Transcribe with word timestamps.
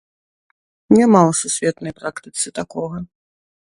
Няма 0.95 1.21
ў 1.29 1.33
сусветнай 1.43 1.93
практыцы 2.01 2.47
такога! 2.61 2.97